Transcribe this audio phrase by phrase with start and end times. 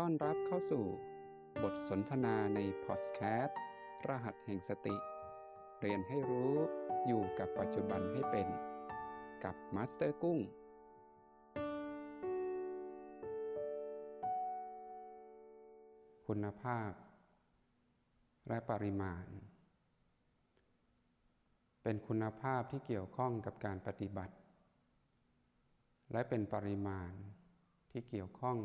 [0.00, 0.84] ต้อนรับเข้าสู่
[1.62, 3.58] บทสนทนาในพอดแคสต์
[4.08, 4.96] รหัสแห่งสติ
[5.80, 6.54] เรียนให้รู้
[7.06, 8.48] อยู่กับปัจจุบันให้เป็น
[9.44, 10.38] กับมาสเตอร์กุ้ง
[16.26, 16.90] คุณภาพ
[18.48, 19.26] และปริมาณ
[21.82, 24.34] เป็นคุณภาพที่เกี่ยวข้องกับการปฏิบัติ
[26.12, 27.10] และเป็นปริมาณ
[27.90, 28.58] ที่เกี่ยวข้อง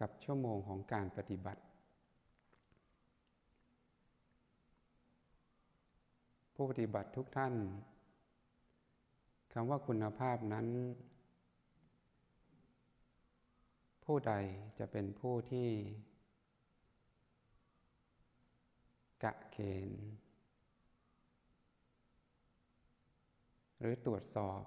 [0.00, 1.62] กับชั่วโมงของการปฏิบัติ
[6.54, 7.54] ผู้ปฏิบัติทุกท่าน
[9.52, 10.66] คำว่าคุณภาพนั้น
[14.04, 14.32] ผู้ใด
[14.78, 15.68] จะเป็นผู้ที่
[19.24, 20.04] กะเกณฑ์
[23.78, 24.62] หรือตรวจสอบ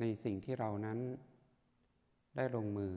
[0.00, 0.98] ในสิ่งที่เรานั้น
[2.36, 2.94] ได้ลงมือ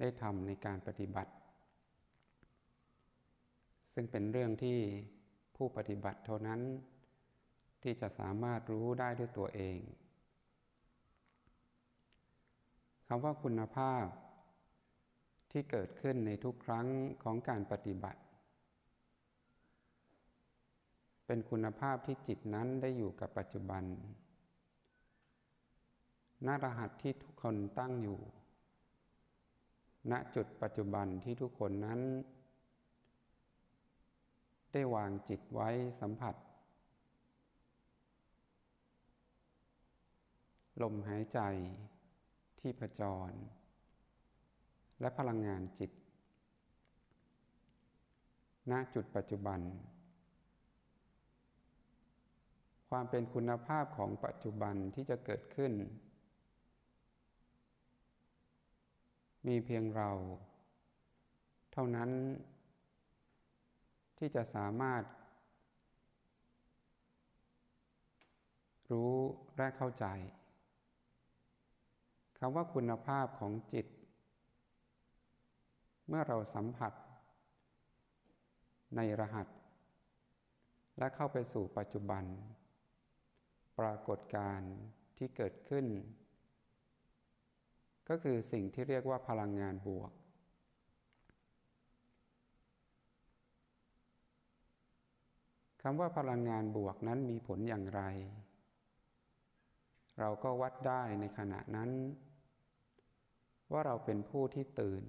[0.00, 1.32] ได้ทำในการปฏิบัติ
[3.92, 4.78] ซึ่งเป็นเรื่องที่
[5.56, 6.60] ผู้ปฏิบัติเท่านั้น
[7.82, 9.78] ที่จะสามารถรู้ได้ด้วยตัวเอง
[13.06, 14.04] คำว่าคุณภาพ
[15.50, 16.86] ที่เกิดขึ้นในทุกครั้ง
[17.22, 18.20] ของการปฏิบัติ
[21.26, 23.82] เป็นคุณภาพที่จิตนั้นได้อยู่กับปัจจุบัน
[26.46, 28.18] ณรหัสที่ทุกคนตั้งอยู่
[30.10, 32.00] ณจุดปัจจุบันที่ทุกคนนั้น
[34.72, 35.68] ได้วางจิตไว้
[36.00, 36.34] สัมผัส
[40.82, 41.40] ลมหายใจ
[42.60, 43.30] ที่ประจร
[45.00, 45.90] และพลังงานจิต
[48.70, 49.60] ณจุดปัจจุบัน
[52.90, 55.72] ความเป็นคุณภาพของปัจจุบันที่จะเกิดขึ้น
[59.46, 60.10] มีเพียงเรา
[61.72, 62.10] เท่านั้น
[64.18, 65.02] ที่จะสามารถ
[68.90, 69.12] รู้
[69.56, 70.06] และเข้าใจ
[72.38, 73.86] คำว่าคุณภาพของจิต
[76.08, 76.92] เมื่อเราสัมผัส
[78.96, 79.48] ในรหัส
[80.98, 82.24] และเข้าไปสู่ปัจจุบัน
[83.78, 84.60] ปรากฏการ
[85.16, 85.86] ที่เกิดขึ้น
[88.08, 90.12] ก็คือสิ่งที่เรียกว่าพลังงานบวก
[95.82, 98.02] คำว่าพลังงานบวกนั้นมีผลอย่างไร
[100.18, 101.90] เราก็วัดได้ในขณะนั้น
[103.72, 105.04] ว่าเราเป็นผู้ที่ตื่น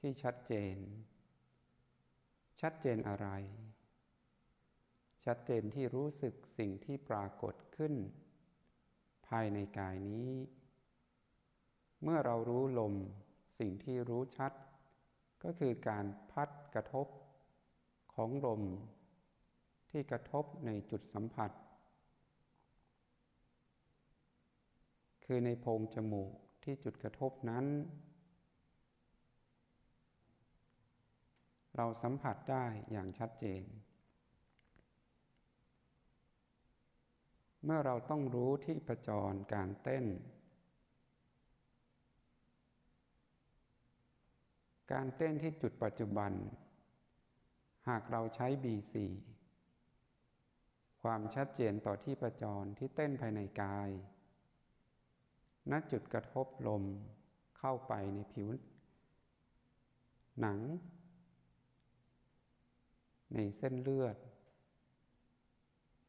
[0.00, 0.76] ที่ชัดเจน
[2.60, 3.28] ชัดเจนอะไร
[5.24, 7.94] ชัดเจนที่รู้สึกสิ่งที่ปรากฏขึ้น
[9.28, 10.30] ภายในกายนี้
[12.02, 12.94] เมื่อเรารู้ลม
[13.58, 14.52] สิ่งที่รู้ชัด
[15.44, 17.06] ก็คือการพัดกระทบ
[18.14, 18.62] ของลม
[19.90, 21.50] ที่กระทบในจุดสัมผัส
[25.24, 26.32] คือในโพรงจมูก
[26.64, 27.66] ที่จุดกระทบนั้น
[31.76, 33.64] เราสัมผัสได้อย่างชัดเจน
[37.64, 40.04] เมื่อเราต้องรู้ที่ประจรการเต้น
[44.92, 46.32] การเต้นที่จุดปัจจุบัน
[47.88, 48.94] หากเราใช้ B4
[51.02, 53.90] ความชัดเจนต่อที่ประจรที่เต้นภายในกาย
[55.70, 56.84] ณ จุดกระทบลม
[57.58, 58.48] เข้าไปในผิว
[60.40, 60.58] หนัง
[63.34, 64.16] ในเส้นเลือด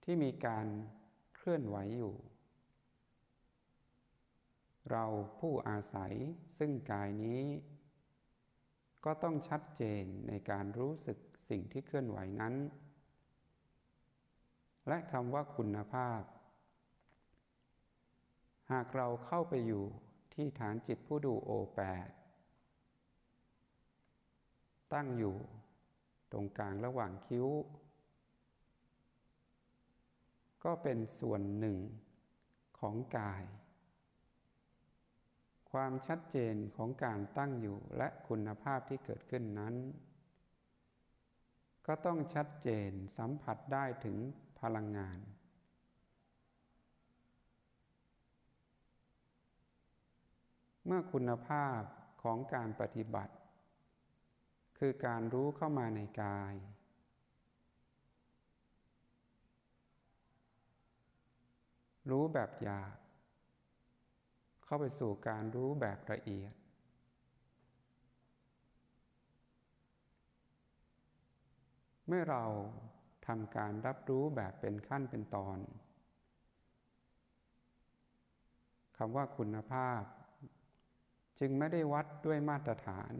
[0.04, 0.68] ที่มีการ
[1.36, 2.16] เคลื่อนไหวอยู่
[4.92, 5.06] เรา
[5.40, 6.14] ผู้อาศัย
[6.58, 7.42] ซึ่งกายนี้
[9.06, 11.18] ก็ต้องชัดเจนในการรู้สึก
[11.50, 12.54] สิ่งที่เคลื่อนไหวนั้น
[14.88, 16.22] และคำว่าคุณภาพ
[18.72, 19.84] หากเราเข้าไปอยู่
[20.34, 22.08] ที่ฐานจิตผู้ดูโอแปด
[24.94, 25.36] ตั้งอยู่
[26.32, 27.48] ตรงกลางระหว่างคิ้ว
[30.64, 31.78] ก็เป็นส่วนหนึ่ง
[32.80, 33.44] ของกาย
[35.74, 39.76] ความชัดเจนของการตั้งอยู่และคุณภาพที่เกิดขึ้นนั้น
[41.88, 44.18] ก็ต้องชัดเจนสัมผัสได้ถึง
[44.62, 45.20] พลังงาน
[50.86, 51.80] เมื่อคุณภาพ
[52.24, 53.34] ของการปฏิบัติ
[54.78, 56.54] คือการรู้เข้ามาในกาย
[62.10, 63.03] รู้แบบหยาบ
[64.66, 66.54] เข้าไปสู่การรู้แบบละเอียด
[72.08, 72.44] เมื่อเรา
[73.28, 75.58] ทำการรับรู้แบบเป็นขั้นเป็นตอน
[78.98, 80.02] คำว่าคุณภาพ
[81.40, 83.14] จึงไม่ได้วัดด้วยมาตรฐาน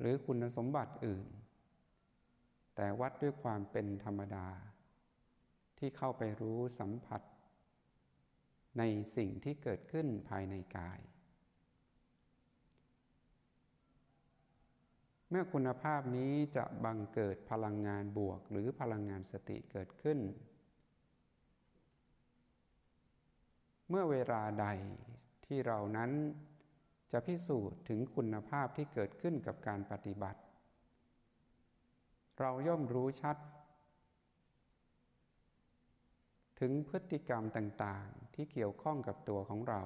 [0.00, 1.26] หรือคุณสมบัติอื่น
[2.74, 4.48] แต่วัดด้วยความเป็นธรรมดา
[5.78, 7.22] ที่เข้าไปรู้สัมผัส
[8.78, 8.82] ใน
[9.16, 11.00] สิ่งที่เกิดขึ้นภายในกาย
[15.30, 20.18] เมื่อคุณภาพนี้จะบังเกิดพลังงานบวกหรือพลังงานสติเกิดขึ้น
[23.88, 24.66] เมื่อเวลาใด
[25.46, 26.10] ที่เรานั้น
[27.12, 30.40] จะพิสูจน์ถึงคุณภาพที่เกิดขึ้นกับการปฏิบัติ
[32.40, 33.36] เราย่อมรู้ชัด
[36.60, 39.82] ถึงพฤติกรรมต่าง ที่เกี่ยวข้องกับตัวของเรา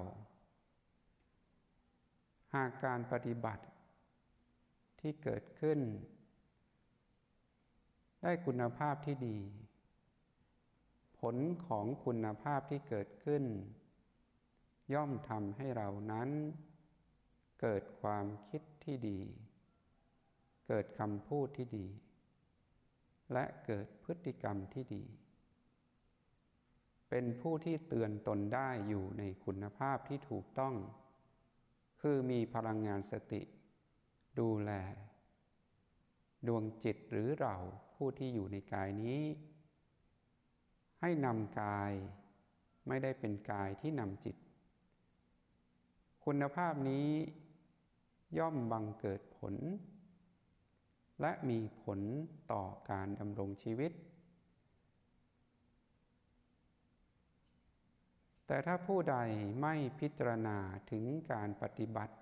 [2.55, 3.65] หากการปฏิบัติ
[5.01, 5.81] ที่เกิดขึ้น
[8.23, 9.39] ได้คุณภาพที่ดี
[11.21, 11.37] ผล
[11.67, 13.45] ของคุณภาพที่เกิดขึ้น
[14.95, 16.31] ย่อมทำให้เรานั้น
[17.61, 19.21] เกิดความคิดที่ดี
[20.69, 21.87] เกิดคำพูดที่ดี
[23.33, 25.03] และเกิดพฤติกรรมที่ดี
[27.11, 30.75] เป็นผู้ที่เตือนตนได้อยู่ในคุณภาพที่ถูกต้อง
[32.01, 33.43] คือมีพลังงานสติ
[34.39, 34.71] ดูแล
[36.47, 37.57] ดวงจิตหรือเรา
[37.95, 39.23] ผู้ที่อยู่ในกายนี้
[41.01, 41.93] ให้นำกาย
[42.89, 44.37] ไม่ได้เป็นกายที่นำจิต
[46.25, 47.09] คุณภาพนี้
[48.39, 49.55] ย่อมบังเกิดผล
[51.21, 52.01] และมีผล
[52.53, 53.93] ต่อการดำรงชีวิต
[58.53, 59.17] แต่ถ้าผู้ใด
[59.63, 60.59] ไม่พิจารณา
[60.91, 62.15] ถึงการปฏิบัติ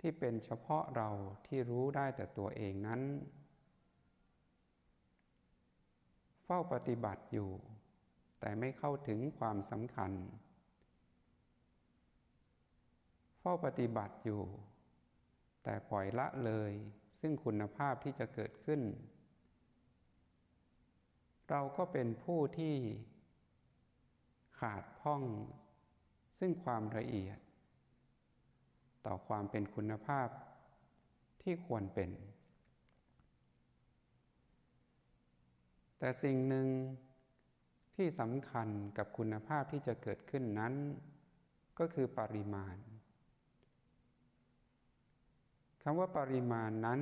[0.00, 1.10] ที่เป็นเฉพาะเรา
[1.46, 3.00] ที่รู้ได้แต่ตัวเองนั้น
[6.44, 7.50] เฝ้าปฏิบัติอยู่
[8.40, 10.12] แต่ไม่เข้าถึงความสำคัญ
[13.40, 14.42] เฝ้าปฏิบัติอยู่
[15.64, 16.72] แต่ปล่อยละเลย
[17.20, 18.80] ซึ่งคุณภาพที่จะเกิดขึ้น
[21.50, 22.74] เราก็เป็นผู้ที่
[24.58, 25.22] ขาดพ่อง
[26.38, 27.38] ซึ่งความละเอียด
[29.06, 30.28] ต่อความเป็นคุณภาพ
[31.42, 32.10] ที่ควรเป็น
[35.98, 36.66] แต่สิ่งหนึ่ง
[37.94, 38.68] ที่สำคัญ
[38.98, 40.74] กับคุณภาพที่จะเกิดขึ้นนั้น
[41.78, 42.76] ก็คือปริมาณ
[45.82, 47.00] คำว่าปริมาณนั้น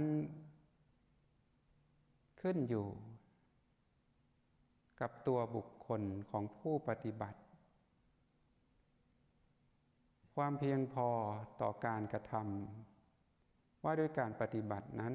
[2.40, 2.88] ขึ้นอยู่
[5.00, 7.38] กับตัวบุคคลของผู้ปฏิบัติ
[10.34, 11.08] ความเพียงพอ
[11.60, 15.14] ต่อการกระทำว่าด้วยการปฏิบัตินั้น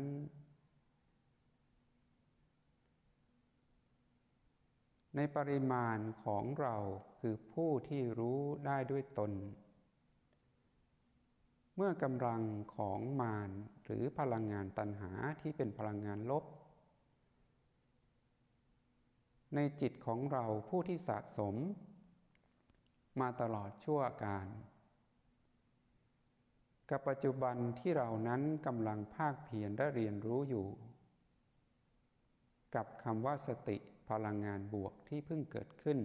[5.15, 6.75] ในปริมาณของเรา
[7.19, 9.31] คือผู้ที่รู้ได้ด้วยตน
[11.75, 12.41] เมื่อกำลัง
[12.75, 13.49] ของมาร
[13.83, 15.11] หรือพลังงานตันหา
[15.41, 16.43] ที่เป็นพลังงานลบ
[19.55, 21.55] ในจิตของเราผู้ที่สะสม
[23.19, 24.47] มาตลอดชั่วการ
[26.89, 30.67] กับปัจจุบันที่เรานั้นกำลังภาคเพียรและเรียนรู้อยู่
[32.75, 33.77] กับคำว่าสติ
[34.09, 35.99] พลังงานบวกที่เพิ่งเกิดขึ้น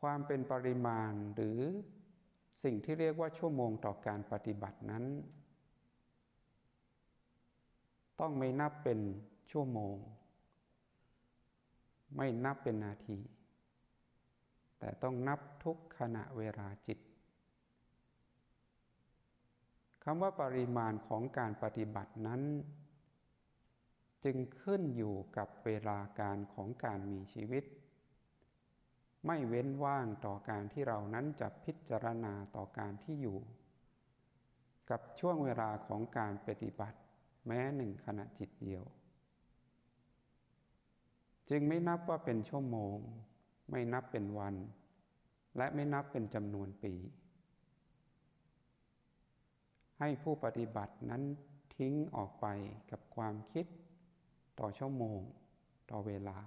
[0.00, 1.60] ความเป็นปริมาณหรือ
[2.62, 5.04] สิ่งที่เรียกว่าชั่วโมงต่อการปฏิบัตินั้น
[8.20, 8.98] ต้องไม่นับเป็น
[9.50, 9.96] ชั่วโมง
[12.14, 13.18] ไม่นับเป็นนาที
[14.78, 16.98] แต่ต้องนับทุกขณะเวลาจิต
[20.02, 22.42] คำว่าปริมาณของการปฏิบัตินั้น
[24.24, 27.64] จึงขึ้นอยู่กับเวลาการของการมีชีวิต
[29.26, 33.38] ไม่เว้นว่างต่อการที่เรานั้นจะพิจารณาต่อการที่อยู่
[34.90, 36.98] กับช่วงเวลาของการปฏิบัติ
[37.46, 38.84] แม้หนึ่งขณะจิตเดียว
[41.50, 42.96] จึงไม่นับว่าเป็นชั่วโมง
[43.70, 44.54] ไม่นับเป็นวัน
[45.56, 46.94] และไม่นับเป็นจำนวนปี
[49.98, 51.22] ให้ผู้ปฏิบัตินั้น
[51.76, 52.46] ทิ้งออกไป
[52.90, 53.66] กับความคิด
[54.58, 55.20] ต่อชั่วโมง
[55.90, 56.38] ต่อเวลา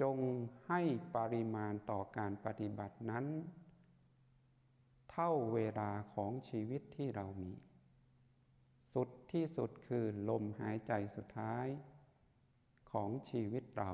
[0.00, 0.16] จง
[0.66, 0.80] ให้
[1.16, 3.24] ปริมาณต่อการปฏิบัตินั้น
[5.10, 7.52] เท่าเวลาของชีวิตที่เรามี
[8.92, 11.66] สุดที่สุดคือลมหายใจสุดท้าย
[12.92, 13.92] ของชีวิตเรา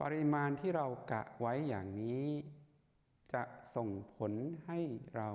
[0.00, 2.26] ปริมาณที่เรากะไว้อย่างนี้
[3.32, 3.42] จะ
[3.74, 4.32] ส่งผล
[4.66, 4.80] ให้
[5.16, 5.30] เรา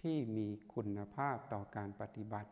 [0.00, 2.50] ที่มีคุณภาพต่อการปฏิบัติ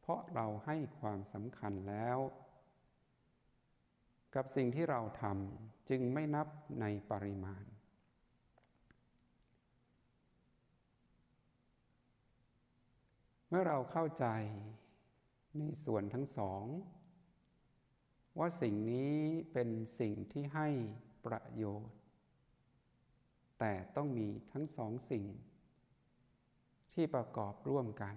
[0.00, 2.18] เพราะเราให้ความสำคัญแล้ว
[4.34, 6.46] กับสิ่งที่เราทำจึงไม่นับ
[6.80, 7.64] ในปริมาณ
[13.48, 14.26] เมื่อเราเข้าใจ
[15.58, 16.64] ในส่วนทั้งสอง
[18.38, 19.14] ว่าสิ่งนี้
[19.52, 19.68] เป็น
[20.00, 20.68] สิ่งที่ให้
[21.26, 21.96] ประโยชน์
[23.58, 25.24] แต่ต้องมีทั้งสองสิ่ง
[26.94, 28.16] ที่ประกอบร่วมกัน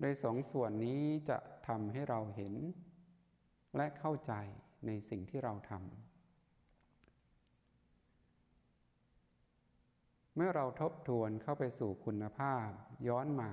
[0.00, 2.54] โดยสองส่วนนี้จะทำให้เราเห็น
[3.76, 4.32] และเข้าใจ
[4.86, 6.07] ในสิ่งที่เราทำ
[10.40, 12.68] เมื่อเราทบทวนเข้าไปสู่คุณภาพ
[13.08, 13.52] ย้อนมา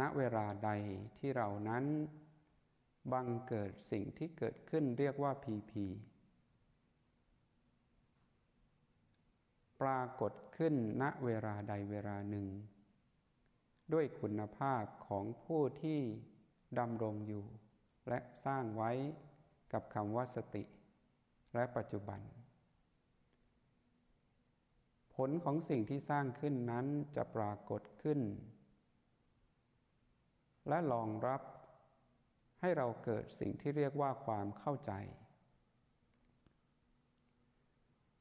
[0.00, 0.70] ณ เวลาใด
[1.18, 1.84] ที่เรานั้น
[3.12, 5.86] บังเกิดสิ่งที่เกิดขึ้นเรียกว่าพีพี
[9.80, 12.46] ปรากฏขึ้นณเวลาใดเวลาหนึ่ง
[13.92, 16.00] ด้วยคุณภาพของผู้ที่
[16.78, 17.44] ดำรงอยู่
[18.08, 18.90] และสร้างไว้
[19.72, 20.64] กับคำว่าสติ
[21.54, 22.20] และปัจจุบัน
[25.28, 26.86] ลของสิ่งที่สร้างขึ้นนั้น
[27.16, 28.20] จะปรากฏขึ้น
[30.68, 31.42] และรองรับ
[32.60, 34.92] ให้เราเกิดสิ่งที่เรียกว่าความเข้าใจ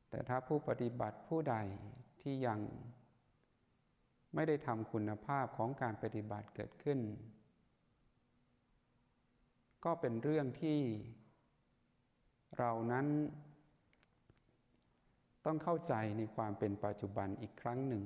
[0.09, 1.55] แต่ถ้าผู้ปฏิบัติผู้ใด
[2.21, 2.59] ที่ยัง
[4.35, 6.99] ไม่ได้ทำคุณภาพของการปฏิบัติเกิดขึ้น
[9.85, 10.79] ก็เป็นเรื่องที่
[12.57, 13.07] เรานั้น
[15.45, 18.05] ต้องเข้าใจในความเป็นปัจจุบันอีกครั้งหนึ่ง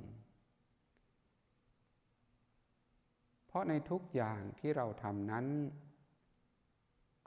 [3.48, 5.46] เพราะในทุกอย่างที่เราทำนั้น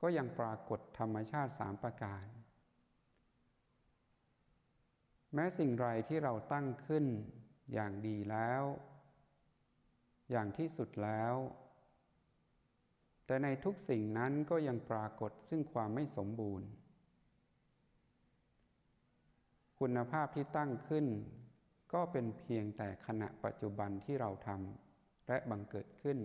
[0.00, 2.24] ก็ยังปรากฏธรรมชาติสามประการ
[5.34, 7.04] แม้สิ่งไรที่เราตั้งขึ้น
[7.72, 8.62] อย่างดีแล้ว
[10.30, 11.34] อย่างที่สุดแล้ว
[13.26, 16.68] แต่ในทุกสิ่งนั้นก็ยังปรากฏซึ่งความไม่สมบูรณ์
[19.78, 21.06] คุณภาพที่ตั้งขึ้น
[21.92, 26.18] ก็เป็นเพียงแต่ขณะปัจจุบันที่เราทำและบังเกิดขึ้น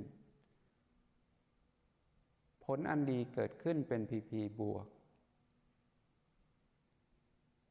[2.65, 4.88] ผลอันดีเกิดขึ้นเป็นพีพีบวก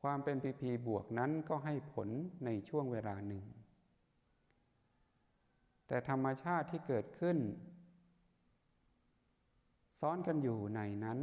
[0.03, 2.09] ความเป็นพีพีบวกนั้นก็ให้ผล
[2.45, 3.45] ในช่วงเวลาหนึ่ง
[5.87, 7.39] แต่ธรรมชาติที่เกิดขึ้น
[10.01, 11.19] ซ้อนกันอยู่ในนั้น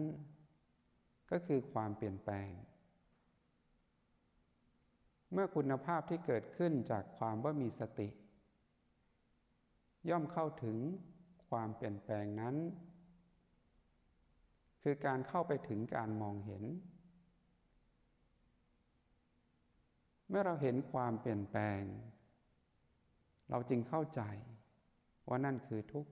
[1.32, 2.50] ก็คือความเปลี่ยนแปลง
[5.34, 8.10] เมื่อคุณภาพที่เกิดขึ้นจากความว่ามีสติ
[10.10, 10.78] ย่อมเข้าถึง
[11.50, 12.56] ความเปลี่ยนแปลงนั้น
[14.82, 16.64] คือการเข้าไปถึงการมองเห็น
[20.30, 21.82] เมื่อเราเห็นความเปลี่ยนแปลง
[23.50, 24.22] เราจึงเข้าใจ
[25.28, 26.12] ว่านั่นคือทุกข์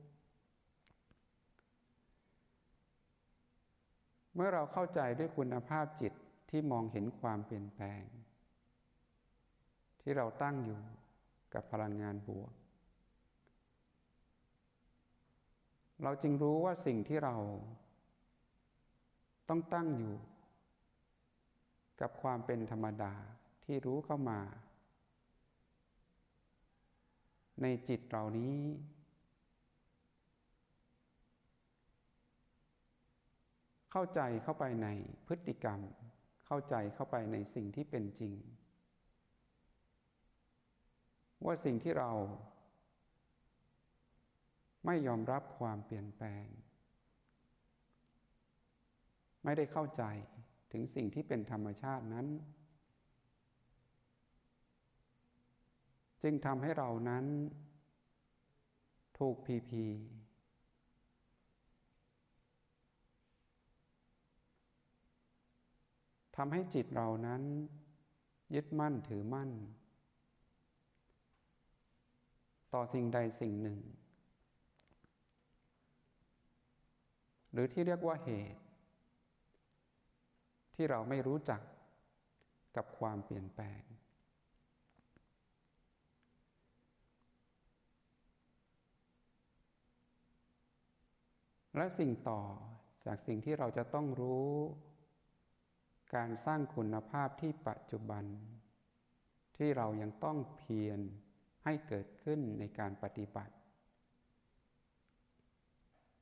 [4.36, 6.14] เมื่อเราเข้าใจด้วยคุณภาพจิต
[6.50, 8.04] ที่มองเห็นความเปลี่ยนแปลง
[10.08, 10.80] ที่เราตั้งอยู่
[11.54, 12.52] กับพลังงานบวก
[16.04, 17.36] เราจึงรู้ว่าสิ่งที่เรา
[19.50, 20.16] ต้องตั้งอยู่
[22.02, 23.14] กับความเป็นธรรมดา
[23.66, 24.40] ที่รู้เข้ามา
[27.62, 28.56] ในจิตเรานี้
[33.92, 34.88] เข้าใจเข้าไปใน
[35.28, 35.80] พฤติกรรม
[36.48, 38.36] เข้าใจเข้าไปในสิ่งที่เป็นจริง
[41.44, 42.12] ว่าสิ่งที่เรา
[44.86, 46.46] ไม่ยอมรับความเปลี่ยนแปลง
[49.44, 50.04] ไม่ได้เข้าใจ
[50.72, 52.28] ถึงสิ่งที่เป็นธรรมชาตินั้น
[56.24, 57.26] จึงทำให้เรานั้น
[59.20, 59.86] ถูกพีพี
[66.36, 67.42] ทำให้จิตเรานั้น
[68.56, 69.50] ยึดมั่นถือมั่น
[72.76, 73.80] ต่อสิ่งใดสิ่งหนึ่ง
[77.52, 78.62] หรือที่เรียกว่าเหตุ
[80.76, 81.62] ที่เราไม่รู้จัก
[82.76, 83.84] กับความเปลี่ยนแปลง
[91.76, 92.42] และสิ่งต่อ
[93.06, 94.52] จากสิ่งที่เราจะต้องรู้
[96.16, 98.26] การสร้างคุณภาพที่ปัจจุบัน
[99.58, 101.02] ที่เรายังต้องเพียร
[101.66, 103.56] ให้เกิดขึ้นในการปฏิบัติ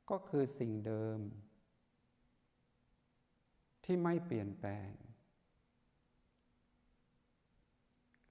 [0.09, 1.19] ก็คือสิ่งเดิม
[3.85, 4.89] ที่ไม่เปลี่ยนแปลง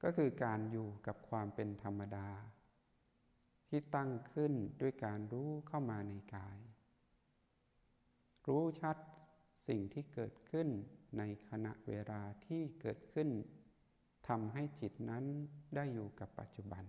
[0.03, 2.29] ก็คือการอยู่กับความเป็นธรรมดา
[3.69, 6.59] ที่ตั้งขึ้นด้วยการรู้เข้ามาในกาย
[8.47, 8.97] รู้ชัด
[9.69, 10.69] สิ่งที่เกิดขึ้น
[11.19, 13.29] ในขณะเวลาที่เกิดขึ้น
[14.29, 15.25] ทำให้จิตนั้น
[15.75, 16.85] ได้อยู่กับปัจจุบัน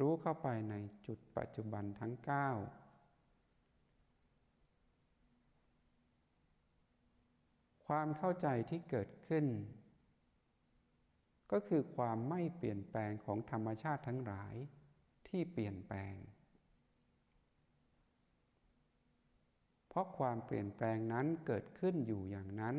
[0.00, 0.74] รู้เข้าไปใน
[1.06, 2.24] จุดปัจจุบันทั้ง 9
[7.86, 9.46] ความเข้าใจที่เกิดขึ้น
[11.52, 14.54] ก็คือความไม่เปลี่ยนแปลงของธรรมชาติทั้งหลาย
[15.28, 16.14] ที่เปลี่ยนแปลง
[19.88, 22.76] เพราะความเปลี่ยนแปลงนั้นเกิดขึ้นอยู่อย่างนั้น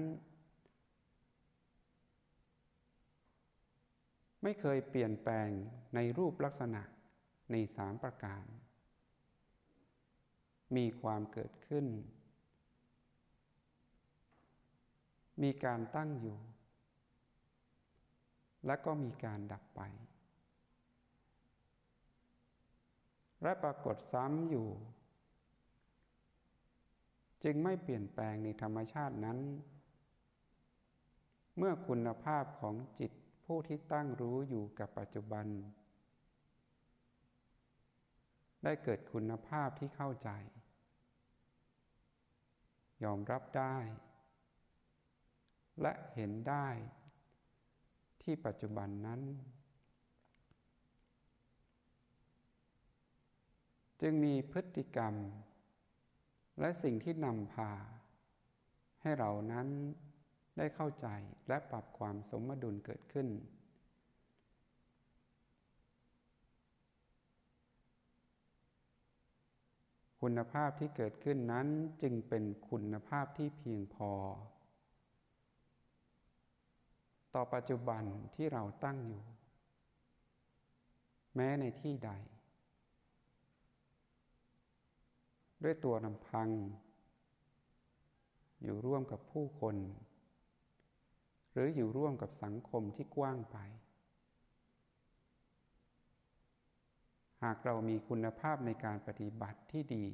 [4.44, 5.50] ไม่เคยเปลี่ยนแปลง
[5.96, 6.82] ในรูปลักษณะ
[7.52, 8.46] ในสามประการ
[10.76, 11.86] มีความเกิดขึ้น
[15.44, 16.38] มีการตั้งอยู่
[18.66, 19.82] และก็มีการดับไป
[23.42, 24.68] และปรากฏซ้ำอยู่
[27.44, 29.38] จึงไม่เปลี่ยนแปลงในธรรมชาตินั้น
[31.58, 33.12] เมื่อคุณภาพของจิต
[33.46, 35.46] ผู้ที่ตั้งรู้อยู่กับปัจจุบัน
[38.66, 40.30] ได้เกิดคุณภาพที่เข้าใจ
[43.04, 43.78] ยอมรับได้
[45.82, 46.68] และเห็นได้
[48.22, 49.22] ที่ปัจจุบันนั้น
[54.02, 55.14] จึงมีพฤติกรรม
[56.60, 57.72] และสิ่งที่นำพา
[59.02, 59.68] ให้เรานั้น
[60.58, 61.08] ได้เข้าใจ
[61.48, 63.28] และปรับความสมดุลเกิดขึ้น
[70.28, 71.68] คุณภาพที่เกิดขึ้นนั้น
[72.02, 74.12] จึงเป็นคุณภาพที่เพียงพอ
[77.34, 78.04] ต่อปัจจุบัน
[78.36, 79.24] ที่เราตั้งอยู่
[81.36, 82.12] แม้ในที่ใด
[85.64, 86.50] ด้วยตัวลำพัง
[88.64, 89.76] อยู่ร่วมกับผู้คน
[91.52, 93.58] หรืออยู่ร่วมกับสังคมที่กว้างไป
[97.46, 100.08] หากเรามีคุณภาพในการปฏิบัติที่ดี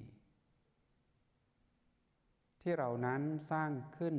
[2.62, 4.16] ที่เรานั้นสร้างขึ้น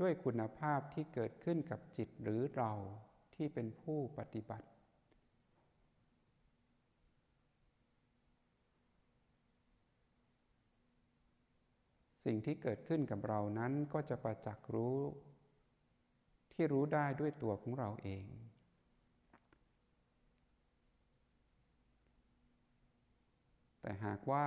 [0.00, 2.72] ด้วยคุณภาพที่เกิดขึ้นกับจิตหรือเรา
[3.34, 4.68] ที่เป็นผู้ปฏิบัติ
[12.24, 14.98] สิ่งที่เกิดขึ้นกับเรานั้นก็จะประจักษ์รู้
[16.52, 18.26] ที่รู้ได้ด้วยตัวของเราเอง
[23.86, 24.46] แต่หากว่า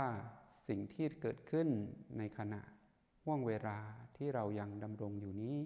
[0.68, 1.68] สิ่งที่เกิดขึ้น
[2.18, 2.62] ในขณะ
[3.24, 3.80] ห่วงเวลา
[4.18, 5.58] ที่เรายังดำรงอยู่นี้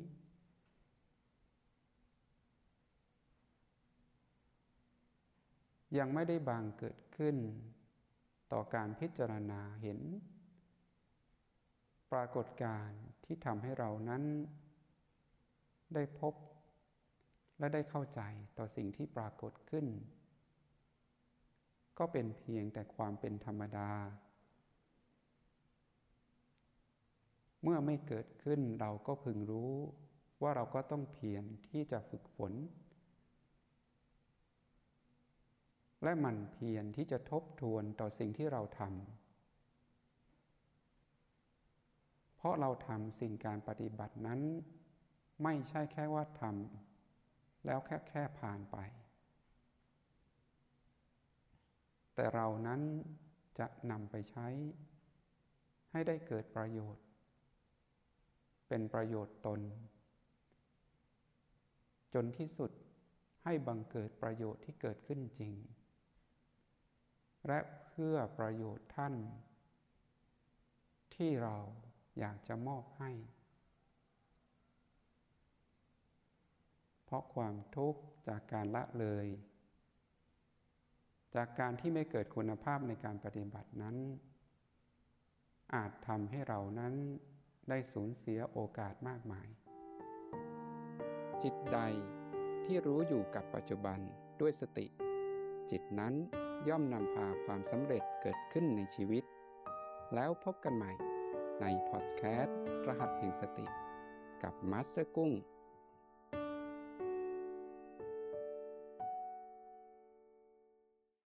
[5.97, 7.35] ยังไม่ได้บางเกิดขึ้น
[8.51, 9.99] ต่อการพิจารณาเห็น
[12.11, 14.23] ปรากฏการณ์ที่ทำให้เรานั้น
[15.93, 16.33] ได้พบ
[17.59, 18.21] และได้เข้าใจ
[18.57, 19.87] ต่อสิ่งที่ปรากฏขึ้น
[21.97, 23.89] ก็เป็นเพียงแต่ความเป็นธรรมดา
[27.63, 29.73] เมื่อไม่เกิดขึ้นเราก็พึงรู้
[30.41, 32.53] ว่าเราก็ต้องเพียรที่จะฝึกฝน
[36.03, 38.89] และมันเพียรที่จะทบทวนต่อสิ่งที่เราทำ
[42.37, 44.39] เพราะเราทำสิ่งการปฏิบัตินั้น
[45.43, 48.77] ไม่ใช่แค่ว่าทำแล้วแค่แค่ผ่านไป
[52.15, 52.81] แต่เรานั้น
[53.59, 54.47] จะนำไปใช้
[55.91, 57.05] ให้ได้เกิดประโยชน์
[58.67, 59.61] เป็นประโยชน์ตน
[62.13, 62.71] จนที่สุด
[63.43, 65.53] ให้บังเกิดประโยชน์ที่เกิดขึ้นจริง
[67.47, 69.13] และเพื่อประโยชน์ท่าน
[71.15, 71.55] ที่เรา
[72.19, 73.11] อยากจะมอบให้
[77.03, 79.27] เพราะความทุกข์จากการละเลย
[81.35, 83.95] จากการที่ไม่เกิดคุณภาพในการปฏิบัตินั้น
[85.75, 86.93] อาจทำให้เรานั้น
[87.69, 89.47] ได้สูญเสียโอกาสมากมาย
[91.43, 91.79] จิตใด
[92.65, 93.99] ที่รู้อยู่กับปัจจุบัน
[94.41, 94.87] ด้วยสติ
[95.71, 96.13] จิตนั้น
[96.67, 99.23] ย่อมนำพาความสำเร็จเกิดขึ้นในชีวิต
[100.15, 100.91] แล้วพบกันใหม่
[101.61, 103.65] ในพอดแคสต์รหัสแห่งสติ
[104.43, 105.31] กับมาสเตอร์กุ้ง